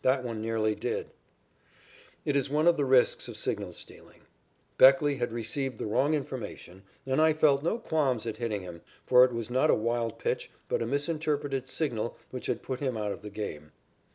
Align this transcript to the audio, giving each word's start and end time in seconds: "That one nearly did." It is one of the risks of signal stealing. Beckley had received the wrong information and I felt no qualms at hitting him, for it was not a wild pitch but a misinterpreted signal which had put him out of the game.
"That 0.00 0.24
one 0.24 0.40
nearly 0.40 0.74
did." 0.74 1.10
It 2.24 2.36
is 2.36 2.48
one 2.48 2.66
of 2.66 2.78
the 2.78 2.86
risks 2.86 3.28
of 3.28 3.36
signal 3.36 3.74
stealing. 3.74 4.20
Beckley 4.78 5.16
had 5.16 5.30
received 5.30 5.76
the 5.76 5.84
wrong 5.84 6.14
information 6.14 6.84
and 7.04 7.20
I 7.20 7.34
felt 7.34 7.62
no 7.62 7.76
qualms 7.78 8.24
at 8.24 8.38
hitting 8.38 8.62
him, 8.62 8.80
for 9.04 9.26
it 9.26 9.32
was 9.34 9.50
not 9.50 9.68
a 9.68 9.74
wild 9.74 10.18
pitch 10.18 10.50
but 10.70 10.80
a 10.80 10.86
misinterpreted 10.86 11.68
signal 11.68 12.16
which 12.30 12.46
had 12.46 12.62
put 12.62 12.80
him 12.80 12.96
out 12.96 13.12
of 13.12 13.20
the 13.20 13.28
game. 13.28 13.72